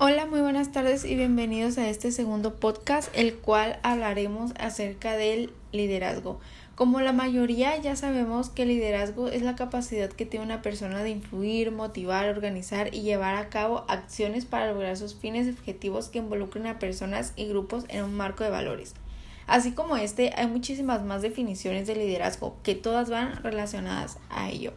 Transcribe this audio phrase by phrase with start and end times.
[0.00, 5.52] Hola, muy buenas tardes y bienvenidos a este segundo podcast, el cual hablaremos acerca del
[5.72, 6.38] liderazgo.
[6.76, 11.02] Como la mayoría ya sabemos que el liderazgo es la capacidad que tiene una persona
[11.02, 16.10] de influir, motivar, organizar y llevar a cabo acciones para lograr sus fines y objetivos
[16.10, 18.94] que involucren a personas y grupos en un marco de valores.
[19.48, 24.74] Así como este, hay muchísimas más definiciones de liderazgo que todas van relacionadas a ello.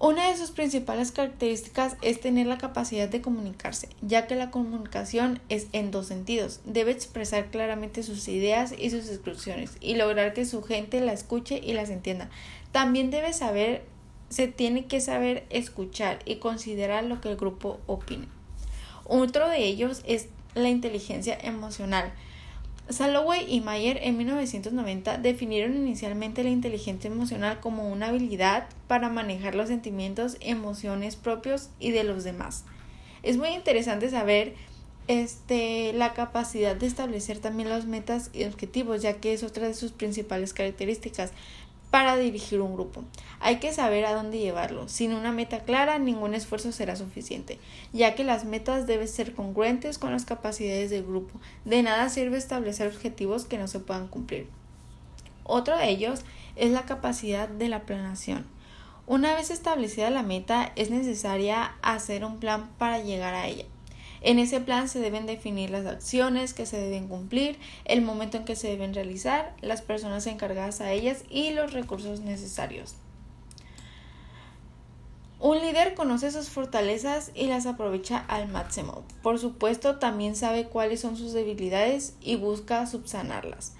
[0.00, 5.42] Una de sus principales características es tener la capacidad de comunicarse, ya que la comunicación
[5.50, 6.60] es en dos sentidos.
[6.64, 11.60] Debe expresar claramente sus ideas y sus exclusiones y lograr que su gente la escuche
[11.62, 12.30] y las entienda.
[12.72, 13.84] También debe saber,
[14.30, 18.26] se tiene que saber escuchar y considerar lo que el grupo opine.
[19.04, 22.10] Otro de ellos es la inteligencia emocional
[22.90, 29.54] Salloway y Mayer en 1990 definieron inicialmente la inteligencia emocional como una habilidad para manejar
[29.54, 32.64] los sentimientos, emociones propios y de los demás.
[33.22, 34.54] Es muy interesante saber
[35.08, 39.74] este, la capacidad de establecer también las metas y objetivos, ya que es otra de
[39.74, 41.32] sus principales características
[41.90, 43.04] para dirigir un grupo.
[43.40, 44.88] Hay que saber a dónde llevarlo.
[44.88, 47.58] Sin una meta clara, ningún esfuerzo será suficiente,
[47.92, 51.40] ya que las metas deben ser congruentes con las capacidades del grupo.
[51.64, 54.48] De nada sirve establecer objetivos que no se puedan cumplir.
[55.44, 56.20] Otro de ellos
[56.56, 58.46] es la capacidad de la planación.
[59.06, 63.64] Una vez establecida la meta, es necesaria hacer un plan para llegar a ella.
[64.22, 68.44] En ese plan se deben definir las acciones que se deben cumplir, el momento en
[68.44, 72.96] que se deben realizar, las personas encargadas a ellas y los recursos necesarios.
[75.38, 79.04] Un líder conoce sus fortalezas y las aprovecha al máximo.
[79.22, 83.72] Por supuesto, también sabe cuáles son sus debilidades y busca subsanarlas.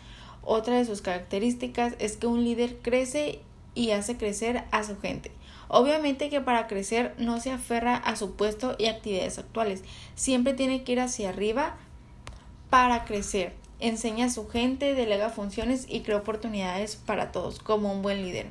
[0.42, 3.40] Otra de sus características es que un líder crece
[3.74, 5.32] y hace crecer a su gente.
[5.72, 9.84] Obviamente que para crecer no se aferra a su puesto y actividades actuales,
[10.16, 11.76] siempre tiene que ir hacia arriba
[12.70, 13.52] para crecer.
[13.78, 18.48] Enseña a su gente, delega funciones y crea oportunidades para todos como un buen líder.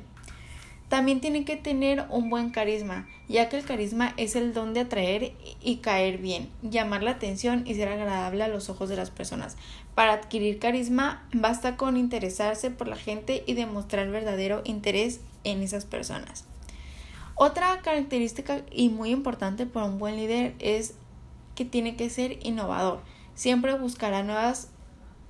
[0.88, 4.80] También tiene que tener un buen carisma, ya que el carisma es el don de
[4.80, 9.10] atraer y caer bien, llamar la atención y ser agradable a los ojos de las
[9.10, 9.58] personas.
[9.94, 15.84] Para adquirir carisma basta con interesarse por la gente y demostrar verdadero interés en esas
[15.84, 16.49] personas.
[17.42, 20.92] Otra característica y muy importante para un buen líder es
[21.54, 23.00] que tiene que ser innovador.
[23.34, 24.68] Siempre buscará nuevas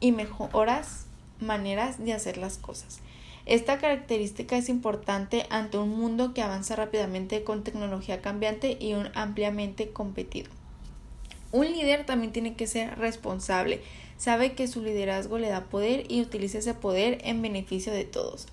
[0.00, 1.06] y mejoras
[1.38, 2.98] maneras de hacer las cosas.
[3.46, 9.10] Esta característica es importante ante un mundo que avanza rápidamente con tecnología cambiante y un
[9.14, 10.50] ampliamente competido.
[11.52, 13.84] Un líder también tiene que ser responsable,
[14.16, 18.48] sabe que su liderazgo le da poder y utiliza ese poder en beneficio de todos.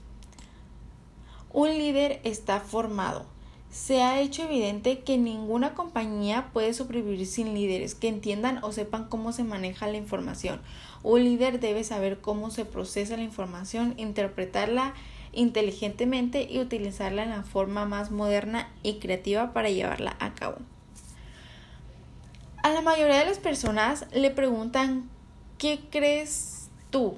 [1.51, 3.25] Un líder está formado,
[3.69, 9.07] se ha hecho evidente que ninguna compañía puede sobrevivir sin líderes que entiendan o sepan
[9.09, 10.61] cómo se maneja la información.
[11.03, 14.93] Un líder debe saber cómo se procesa la información, interpretarla
[15.33, 20.57] inteligentemente y utilizarla en la forma más moderna y creativa para llevarla a cabo.
[22.63, 25.09] A la mayoría de las personas le preguntan
[25.57, 27.17] ¿qué crees tú?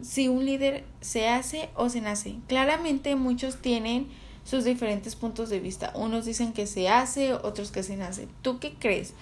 [0.00, 2.36] Si un líder se hace o se nace.
[2.46, 4.08] Claramente muchos tienen
[4.48, 5.92] sus diferentes puntos de vista.
[5.94, 8.28] Unos dicen que se hace, otros que se nace.
[8.40, 9.12] ¿Tú qué crees?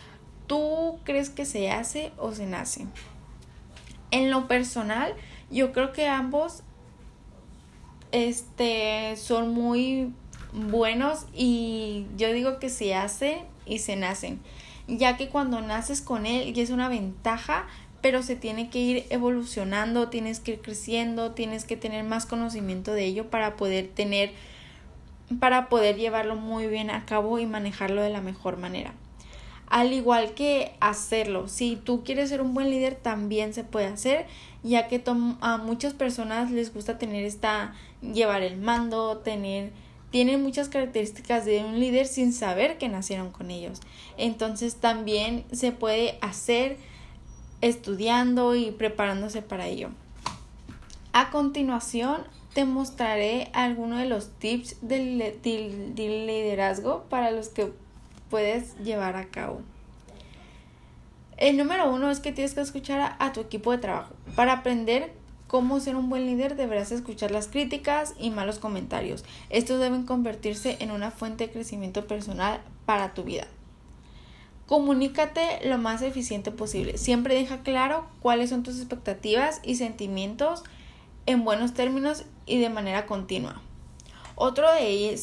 [0.47, 2.87] ¿Tú crees que se hace o se nace?
[4.13, 5.15] En lo personal,
[5.51, 6.63] yo creo que ambos
[8.13, 10.13] este son muy
[10.53, 14.39] buenos y yo digo que se hace y se nacen,
[14.87, 17.67] ya que cuando naces con él ya es una ventaja,
[18.01, 22.93] pero se tiene que ir evolucionando, tienes que ir creciendo, tienes que tener más conocimiento
[22.93, 24.31] de ello para poder tener
[25.41, 28.93] para poder llevarlo muy bien a cabo y manejarlo de la mejor manera.
[29.69, 34.27] Al igual que hacerlo, si tú quieres ser un buen líder también se puede hacer,
[34.63, 35.03] ya que
[35.41, 39.73] a muchas personas les gusta tener esta llevar el mando, tener
[40.11, 43.81] tienen muchas características de un líder sin saber que nacieron con ellos.
[44.17, 46.79] Entonces también se puede hacer
[47.61, 49.91] estudiando y preparándose para ello.
[51.13, 52.23] A continuación
[52.57, 57.71] te mostraré algunos de los tips del, liderazgo para los que
[58.31, 59.61] puedes llevar a cabo.
[61.37, 64.15] El número uno es que tienes que escuchar a, tu equipo de trabajo.
[64.37, 65.13] Para aprender
[65.49, 69.23] cómo ser un buen líder deberás escuchar las críticas y malos comentarios.
[69.51, 73.49] Estos deben convertirse en una fuente de crecimiento personal para tu vida.
[74.65, 76.97] Comunícate lo más eficiente posible.
[76.97, 80.65] Siempre deja claro cuáles son tus expectativas y sentimientos
[81.27, 83.61] en buenos términos y de manera continua.
[84.37, 85.15] Otro de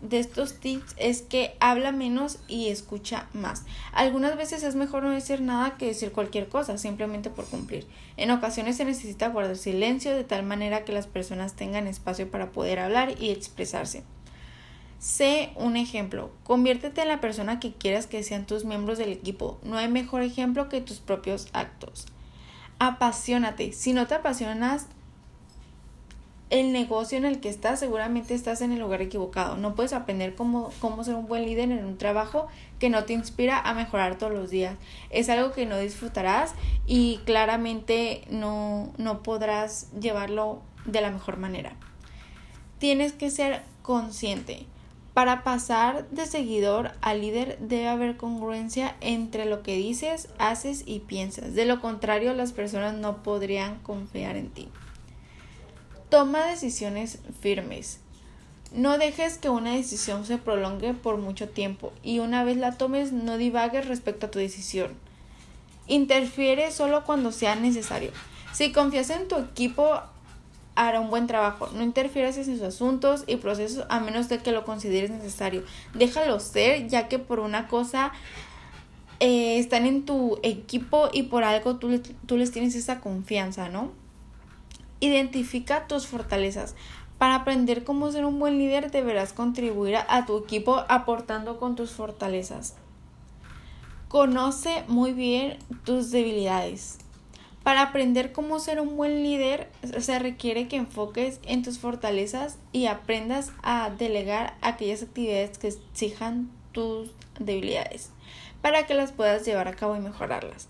[0.00, 3.64] de estos tips es que habla menos y escucha más.
[3.92, 7.86] Algunas veces es mejor no decir nada que decir cualquier cosa, simplemente por cumplir.
[8.16, 12.50] En ocasiones se necesita guardar silencio de tal manera que las personas tengan espacio para
[12.52, 14.02] poder hablar y expresarse.
[14.98, 16.30] Sé un ejemplo.
[16.44, 19.58] Conviértete en la persona que quieras que sean tus miembros del equipo.
[19.62, 22.06] No hay mejor ejemplo que tus propios actos.
[22.78, 23.72] Apasionate.
[23.72, 24.86] Si no te apasionas,
[26.50, 29.56] el negocio en el que estás, seguramente estás en el lugar equivocado.
[29.56, 32.48] No puedes aprender cómo, cómo ser un buen líder en un trabajo
[32.80, 34.76] que no te inspira a mejorar todos los días.
[35.10, 36.54] Es algo que no disfrutarás
[36.86, 41.72] y claramente no, no podrás llevarlo de la mejor manera.
[42.78, 44.66] Tienes que ser consciente.
[45.14, 51.00] Para pasar de seguidor a líder debe haber congruencia entre lo que dices, haces y
[51.00, 51.54] piensas.
[51.54, 54.68] De lo contrario, las personas no podrían confiar en ti.
[56.10, 58.00] Toma decisiones firmes.
[58.72, 63.12] No dejes que una decisión se prolongue por mucho tiempo y una vez la tomes
[63.12, 64.90] no divagues respecto a tu decisión.
[65.86, 68.10] Interfiere solo cuando sea necesario.
[68.52, 70.00] Si confías en tu equipo,
[70.74, 71.68] hará un buen trabajo.
[71.74, 75.62] No interfieras en sus asuntos y procesos a menos de que lo consideres necesario.
[75.94, 78.12] Déjalo ser, ya que por una cosa
[79.20, 83.92] eh, están en tu equipo y por algo tú, tú les tienes esa confianza, ¿no?
[85.00, 86.74] Identifica tus fortalezas.
[87.18, 91.90] Para aprender cómo ser un buen líder deberás contribuir a tu equipo aportando con tus
[91.90, 92.76] fortalezas.
[94.08, 96.98] Conoce muy bien tus debilidades.
[97.62, 102.86] Para aprender cómo ser un buen líder se requiere que enfoques en tus fortalezas y
[102.86, 108.10] aprendas a delegar aquellas actividades que exijan tus debilidades
[108.62, 110.68] para que las puedas llevar a cabo y mejorarlas.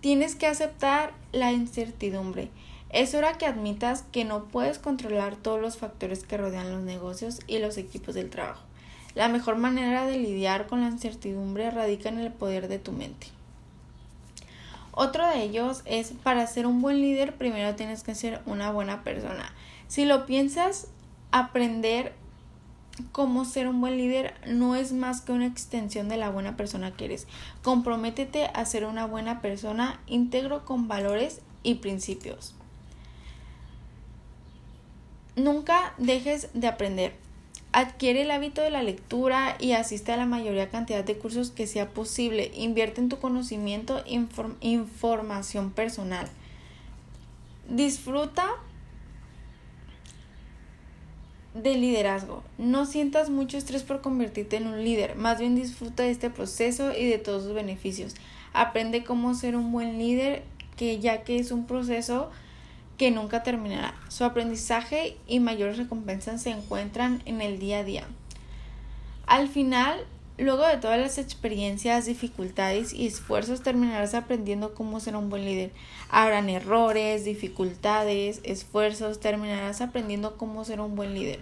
[0.00, 2.50] Tienes que aceptar la incertidumbre.
[2.92, 7.38] Es hora que admitas que no puedes controlar todos los factores que rodean los negocios
[7.46, 8.64] y los equipos del trabajo.
[9.14, 13.28] La mejor manera de lidiar con la incertidumbre radica en el poder de tu mente.
[14.90, 19.04] Otro de ellos es, para ser un buen líder, primero tienes que ser una buena
[19.04, 19.52] persona.
[19.86, 20.88] Si lo piensas,
[21.30, 22.12] aprender
[23.12, 26.90] cómo ser un buen líder no es más que una extensión de la buena persona
[26.90, 27.28] que eres.
[27.62, 32.54] Comprométete a ser una buena persona íntegro con valores y principios.
[35.44, 37.14] Nunca dejes de aprender.
[37.72, 41.66] Adquiere el hábito de la lectura y asiste a la mayoría cantidad de cursos que
[41.66, 42.50] sea posible.
[42.54, 44.26] Invierte en tu conocimiento e
[44.60, 46.28] información personal.
[47.68, 48.46] Disfruta
[51.54, 52.42] del liderazgo.
[52.58, 56.92] No sientas mucho estrés por convertirte en un líder, más bien disfruta de este proceso
[56.96, 58.14] y de todos sus beneficios.
[58.52, 60.42] Aprende cómo ser un buen líder,
[60.76, 62.30] que ya que es un proceso
[63.00, 63.94] que nunca terminará.
[64.08, 68.06] Su aprendizaje y mayores recompensas se encuentran en el día a día.
[69.26, 70.04] Al final,
[70.36, 75.70] luego de todas las experiencias, dificultades y esfuerzos, terminarás aprendiendo cómo ser un buen líder.
[76.10, 81.40] Habrán errores, dificultades, esfuerzos, terminarás aprendiendo cómo ser un buen líder.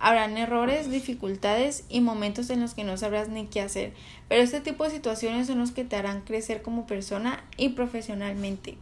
[0.00, 3.92] Habrán errores, dificultades y momentos en los que no sabrás ni qué hacer,
[4.28, 8.76] pero este tipo de situaciones son los que te harán crecer como persona y profesionalmente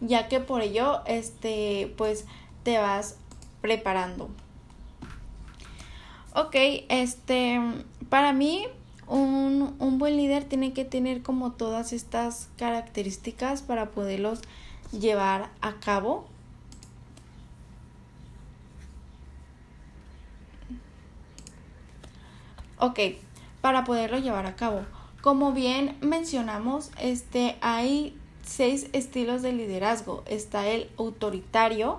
[0.00, 2.24] ya que por ello este pues
[2.62, 3.16] te vas
[3.60, 4.28] preparando.
[6.34, 6.54] Ok,
[6.88, 7.60] este
[8.08, 8.66] para mí
[9.06, 14.40] un, un buen líder tiene que tener como todas estas características para poderlos
[14.92, 16.26] llevar a cabo.
[22.78, 23.00] Ok,
[23.60, 24.82] para poderlo llevar a cabo.
[25.20, 28.17] Como bien mencionamos, este hay
[28.48, 30.24] seis estilos de liderazgo.
[30.26, 31.98] Está el autoritario,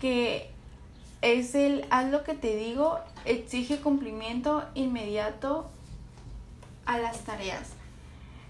[0.00, 0.50] que
[1.22, 5.68] es el haz lo que te digo, exige cumplimiento inmediato
[6.86, 7.70] a las tareas.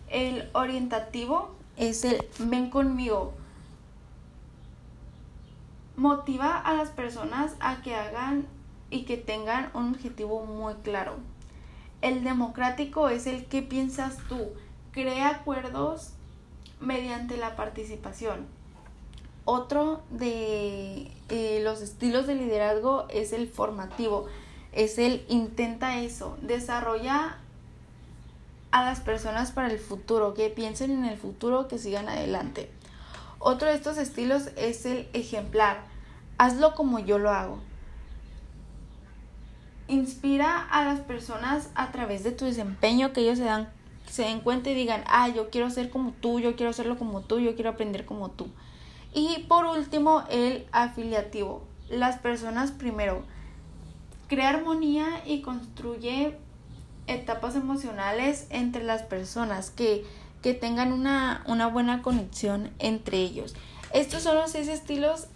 [0.09, 3.35] El orientativo es el ven conmigo.
[5.97, 8.47] Motiva a las personas a que hagan
[8.91, 11.17] y que tengan un objetivo muy claro.
[12.03, 14.53] El democrático es el que piensas tú.
[14.93, 16.16] Crea acuerdos
[16.81, 18.47] mediante la participación.
[19.45, 24.27] Otro de eh, los estilos de liderazgo es el formativo,
[24.73, 27.39] es el intenta eso, desarrolla
[28.73, 32.71] a las personas para el futuro, que piensen en el futuro, que sigan adelante.
[33.39, 35.79] Otro de estos estilos es el ejemplar,
[36.39, 37.59] hazlo como yo lo hago.
[39.89, 43.69] Inspira a las personas a través de tu desempeño, que ellos se dan
[44.09, 47.23] se den cuenta y digan, ah, yo quiero ser como tú, yo quiero hacerlo como
[47.23, 48.49] tú, yo quiero aprender como tú.
[49.13, 51.65] Y por último, el afiliativo.
[51.89, 53.23] Las personas primero.
[54.29, 56.37] crea armonía y construye
[57.07, 60.05] etapas emocionales entre las personas que,
[60.43, 63.55] que tengan una, una buena conexión entre ellos.
[63.93, 65.29] Estos son los seis estilos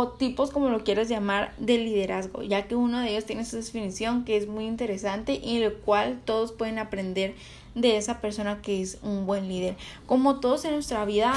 [0.00, 3.56] o tipos, como lo quieras llamar, de liderazgo, ya que uno de ellos tiene su
[3.56, 7.34] definición que es muy interesante y el cual todos pueden aprender
[7.74, 9.76] de esa persona que es un buen líder.
[10.06, 11.32] Como todos en nuestra vida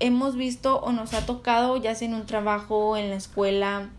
[0.00, 3.90] hemos visto o nos ha tocado, ya sea en un trabajo, en la escuela,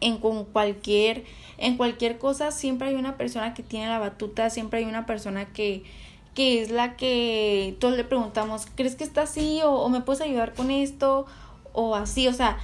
[0.00, 1.22] en con cualquier
[1.58, 5.52] en cualquier cosa siempre hay una persona que tiene la batuta, siempre hay una persona
[5.52, 5.84] que
[6.34, 10.20] que es la que todos le preguntamos, ¿crees que está así o, o me puedes
[10.20, 11.26] ayudar con esto
[11.72, 12.26] o así?
[12.26, 12.58] O sea,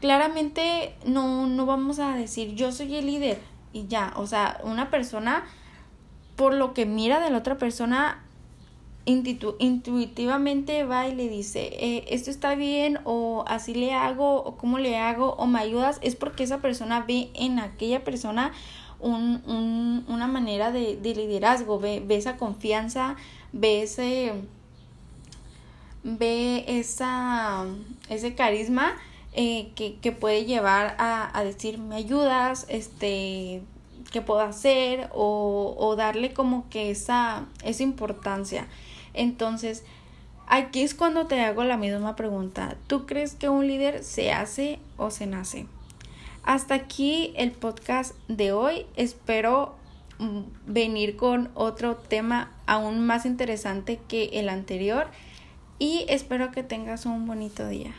[0.00, 3.38] claramente no no vamos a decir yo soy el líder
[3.72, 5.44] y ya, o sea, una persona
[6.36, 8.22] por lo que mira de la otra persona
[9.04, 14.78] intuitivamente va y le dice, eh, esto está bien o así le hago o cómo
[14.78, 18.52] le hago o me ayudas, es porque esa persona ve en aquella persona
[19.00, 23.16] un, un, una manera de, de liderazgo, ve, ve, esa confianza,
[23.52, 24.32] ve ese,
[26.04, 27.64] ve esa,
[28.08, 28.94] ese carisma
[29.32, 33.62] eh, que, que, puede llevar a, a decir, me ayudas, este,
[34.10, 38.66] qué puedo hacer o, o darle como que esa, esa importancia.
[39.14, 39.84] Entonces,
[40.46, 42.76] aquí es cuando te hago la misma pregunta.
[42.86, 45.66] ¿Tú crees que un líder se hace o se nace?
[46.42, 48.86] Hasta aquí el podcast de hoy.
[48.96, 49.74] Espero
[50.18, 55.06] mm, venir con otro tema aún más interesante que el anterior
[55.78, 57.94] y espero que tengas un bonito día.